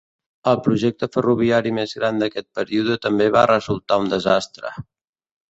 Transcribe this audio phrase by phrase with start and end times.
[0.51, 4.75] El projecte ferroviari més gran d'aquest període també va resultar un desastre.